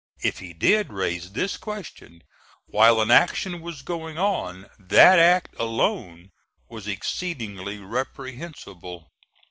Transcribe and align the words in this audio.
If 0.23 0.39
he 0.39 0.53
did 0.53 0.91
raise 0.91 1.33
this 1.33 1.57
question 1.57 2.23
while 2.65 3.01
an 3.01 3.11
action 3.11 3.61
was 3.61 3.83
going 3.83 4.17
on, 4.17 4.67
that 4.79 5.19
act 5.19 5.53
alone 5.59 6.31
was 6.67 6.87
exceedingly 6.87 7.77
reprehensible. 7.77 9.11